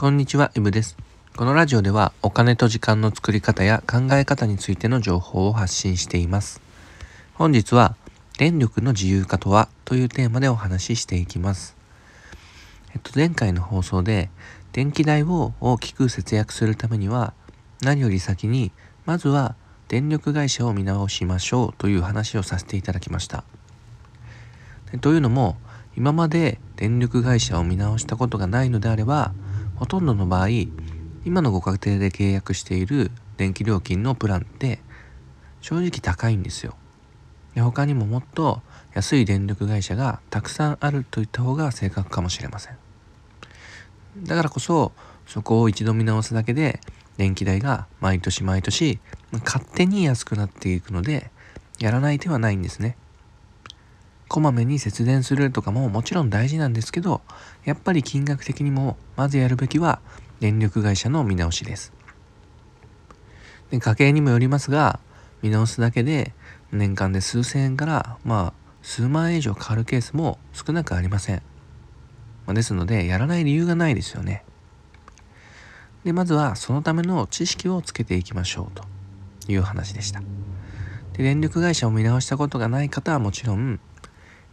[0.00, 0.96] こんにちは、イブです。
[1.36, 6.62] このラジオではお金と時間の作り方や考え方についての情報を発信しています。
[7.34, 7.96] 本日は
[8.38, 11.76] 電力の自由化とはというテーマでお話ししていきます。
[12.94, 14.30] えっと、前回の放送で
[14.72, 17.34] 電気代を大きく節約するためには
[17.82, 18.72] 何より先に
[19.04, 19.54] まずは
[19.88, 23.44] 電力会社を見直しましょうという話をさせていただきました。
[25.02, 25.58] というのも
[25.94, 29.34] 今まで電力会社を見直したことがないのであれば
[29.80, 30.48] ほとんどの場合
[31.24, 34.78] 今のご家庭で契約している電気料金のプランって
[35.62, 36.74] 正直高いんですよ。
[37.54, 38.60] で他にももっと
[38.94, 42.76] 安い電力会社がたくさんあるといった方が正確かもしれません。
[44.22, 44.92] だからこそ
[45.26, 46.80] そこを一度見直すだけで
[47.16, 49.00] 電気代が毎年毎年
[49.32, 51.30] 勝手に安くなっていくので
[51.78, 52.98] やらない手はないんですね。
[54.30, 57.20] こまめに節電するとかももちろん大事なんですけど
[57.64, 60.00] やっぱり金額的にもまずやるべきは
[60.38, 61.92] 電力会社の見直しです。
[63.70, 65.00] で家計にもよりますが
[65.42, 66.32] 見直すだけで
[66.70, 71.42] 年間で数千円からまあ数万円以上変わるケースも少なくありません、
[72.46, 74.44] まあ、ですのでやらない理由がないですよね。
[76.04, 78.84] でまずはそのための知識をつけていきましょうと
[79.50, 80.22] いう話でした。
[81.14, 83.80] で電力会社を見直したことがない方はもちろん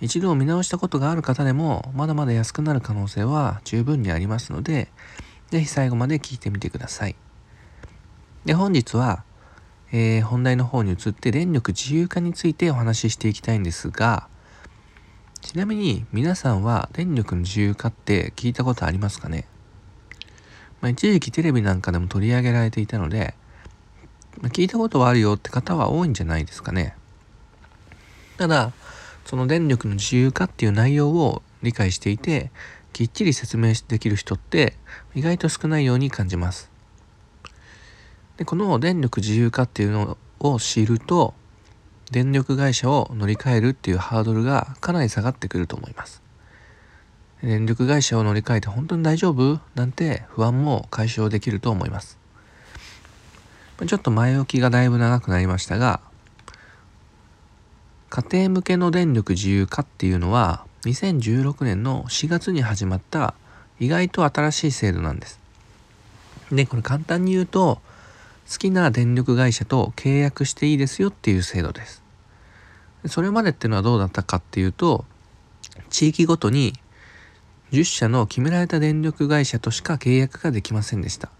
[0.00, 4.88] 一度見直したことがある方でもまだまだ安くなる可能性は十分にありますので
[5.50, 7.16] 是非最後まで聞いてみてください。
[8.44, 9.24] で本日は、
[9.90, 14.28] えー、本題の方に移って電力自由化についてお話ししていきたいんですが
[15.40, 19.46] ちなみに皆さんは電力の自由化って聞いたことありますかね、
[20.80, 23.34] まあ、一時期テレビなんかでも取り上げられていたので、
[24.40, 26.96] まあ、聞いたことはあるよって方は多いんじゃないですかね。
[28.36, 28.72] ただ
[29.24, 32.50] その電力の自由化っていう内容を理解していて
[32.92, 34.74] きっちり説明できる人って
[35.14, 36.70] 意外と少ないように感じます。
[38.36, 41.34] でこの電力自由化っていうのを知ると
[42.10, 46.22] 電力会社を乗り換えるっていうハードルがかなり下がってくると思います。
[47.42, 52.18] 電力会社を乗り換えて本当に大丈夫なんて不安も解消できると思います。
[53.86, 56.00] ちょっと前置きがだいぶ長くなりましたが
[58.14, 63.34] 家庭向けの電力自由化っていうのは2016年の4月に始まった
[63.80, 65.40] 意外と新しい制度なんです。
[66.52, 67.80] で、これ簡単に言うと
[68.48, 72.04] 好きな電力会社と契約していいですよっていう制度です。
[73.06, 75.04] それまでっていうのはどうだったかっていうと
[75.90, 76.72] 地域ごとに
[77.72, 81.30] 10社の決められた電力会社としか契約ができませんでした。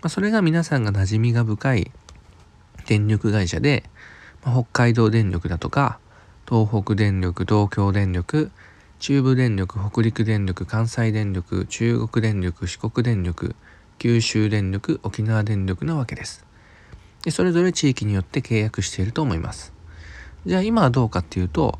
[0.00, 1.92] まあ、それが皆さんが馴染みが深い
[2.86, 3.84] 電力会社で
[4.42, 6.00] 北海道電力だとか
[6.48, 8.50] 東北電力東京電力
[8.98, 13.54] 中部電力北陸電力関西電力中国電力四国電力
[13.98, 16.44] 九州電力沖縄電力なわけです。
[17.22, 19.72] でそれぞれ地域によって契約していると思います。
[20.44, 21.78] じゃあ今はどうかっていうと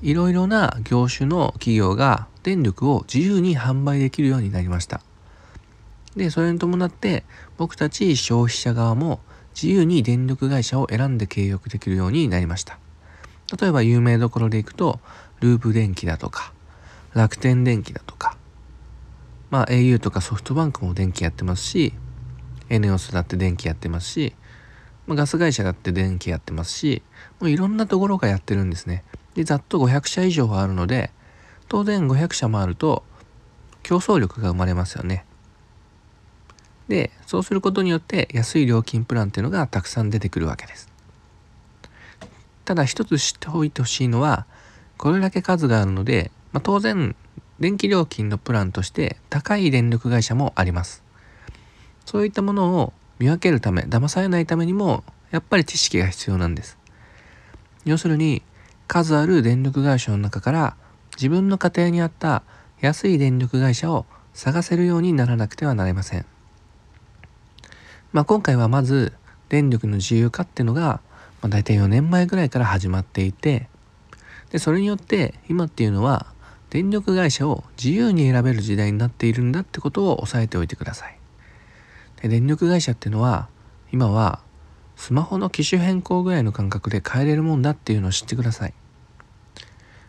[0.00, 5.00] いろいろな業種の企業が電力を自由に販売できるようになりました。
[6.14, 7.24] でそれに伴って
[7.56, 9.18] 僕たち消費者側も
[9.54, 12.78] 自由に電力会社を選んで契約できるようになりました。
[13.60, 15.00] 例えば有名どころでいくと、
[15.40, 16.52] ループ電気だとか、
[17.12, 18.36] 楽天電気だとか、
[19.50, 21.94] まあ au とかソフトバンクも電気やってますし、
[22.68, 24.34] エネオスだって電気やってますし、
[25.06, 27.02] まあ、ガス会社だって電気やってますし、
[27.40, 29.04] もういろんなところがやってるんですね。
[29.34, 31.10] で、ざっと500社以上はあるので、
[31.68, 33.04] 当然500社もあると
[33.82, 35.24] 競争力が生まれますよね。
[36.88, 40.88] で、そうすることによって安い料金プランっていうのがたくさん出てくるわけです。
[42.64, 44.46] ただ一つ知っておいてほしいのは、
[44.96, 47.14] これだけ数があるので、まあ、当然、
[47.60, 51.02] 電気料金のプランとして高い電力会社もあります。
[52.04, 56.78] そういったものを見分けるため、騙されないためにも、やっぱり知識が必要なんです。
[57.84, 58.42] 要するに、
[58.86, 60.76] 数ある電力会社の中から
[61.16, 62.42] 自分の家庭に合った
[62.80, 66.26] 安い電力会社を探せるようにならなくてはなりません。
[68.14, 69.12] まあ、今回はまず
[69.48, 71.00] 電力の自由化っていうのが、
[71.42, 73.68] まあ、大体4年前ぐらいから始まっていて
[74.52, 76.26] でそれによって今っていうのは
[76.70, 81.18] 電力会社を自由に選べる時代になっているんだってことを押さえておいてください。
[82.22, 83.48] で電力会社っていうのは
[83.90, 84.38] 今は
[84.94, 88.74] スマホの機種変更ぐらいの感覚で変えれるもんだっていうのを知ってください。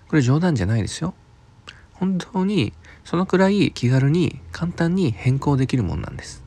[0.09, 1.15] これ冗談じゃないですよ。
[1.93, 2.73] 本当に
[3.03, 6.44] そのくらい気軽に簡単に変更できるもんなんです。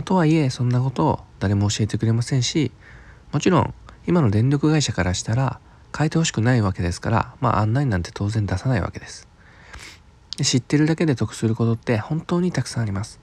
[0.00, 2.72] まあ、とはいえそんなことを誰も教えてくれませんし
[3.32, 3.74] もちろん
[4.06, 5.60] 今の電力会社からしたら
[5.94, 9.28] 変えてほしくないわけですから、まあ、案内なんて当然出さないわけです。
[10.38, 13.20] で知ってるだけで得することって本当にたくさんあります。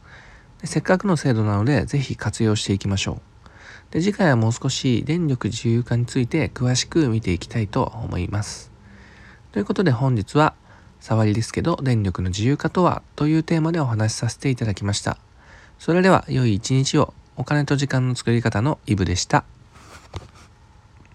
[0.62, 3.50] でせっかくの制度なので是非活用していきましょう。
[3.90, 8.72] で次回はもう少し電力自由化について詳しく見ていきたいと思います。
[9.52, 10.54] ということで本日は
[11.00, 15.18] 触りですけど電力の自由化とはというテーマでお話しさせていただきました。
[15.80, 19.46] それでは良い一日をお金と時間の作り方のイブでした。